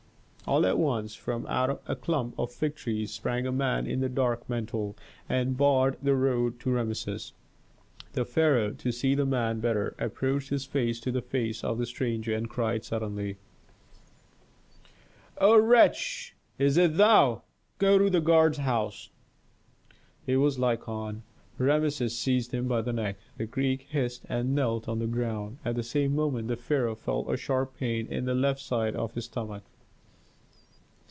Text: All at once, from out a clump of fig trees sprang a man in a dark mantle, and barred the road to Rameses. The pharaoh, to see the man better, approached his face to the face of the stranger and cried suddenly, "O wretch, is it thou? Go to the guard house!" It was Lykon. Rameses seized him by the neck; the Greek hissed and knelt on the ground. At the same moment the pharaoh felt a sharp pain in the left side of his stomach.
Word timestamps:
All 0.47 0.65
at 0.65 0.79
once, 0.79 1.15
from 1.15 1.45
out 1.47 1.81
a 1.87 1.95
clump 1.95 2.37
of 2.37 2.51
fig 2.51 2.75
trees 2.75 3.11
sprang 3.13 3.47
a 3.47 3.53
man 3.53 3.87
in 3.87 4.03
a 4.03 4.09
dark 4.09 4.49
mantle, 4.49 4.97
and 5.29 5.55
barred 5.55 5.95
the 6.03 6.15
road 6.15 6.59
to 6.61 6.71
Rameses. 6.71 7.31
The 8.13 8.25
pharaoh, 8.25 8.71
to 8.73 8.91
see 8.91 9.15
the 9.15 9.25
man 9.25 9.61
better, 9.61 9.95
approached 9.97 10.49
his 10.49 10.65
face 10.65 10.99
to 11.01 11.11
the 11.11 11.21
face 11.21 11.63
of 11.63 11.77
the 11.77 11.85
stranger 11.85 12.35
and 12.35 12.49
cried 12.49 12.83
suddenly, 12.83 13.37
"O 15.37 15.57
wretch, 15.57 16.35
is 16.59 16.75
it 16.75 16.97
thou? 16.97 17.43
Go 17.77 17.97
to 17.97 18.09
the 18.09 18.19
guard 18.19 18.57
house!" 18.57 19.09
It 20.27 20.37
was 20.37 20.59
Lykon. 20.59 21.21
Rameses 21.59 22.17
seized 22.17 22.51
him 22.53 22.67
by 22.67 22.81
the 22.81 22.91
neck; 22.91 23.15
the 23.37 23.45
Greek 23.45 23.83
hissed 23.83 24.25
and 24.27 24.53
knelt 24.53 24.89
on 24.89 24.99
the 24.99 25.07
ground. 25.07 25.59
At 25.63 25.75
the 25.75 25.83
same 25.83 26.13
moment 26.13 26.49
the 26.49 26.57
pharaoh 26.57 26.95
felt 26.95 27.29
a 27.31 27.37
sharp 27.37 27.77
pain 27.77 28.05
in 28.07 28.25
the 28.25 28.35
left 28.35 28.59
side 28.59 28.97
of 28.97 29.13
his 29.13 29.25
stomach. 29.25 29.63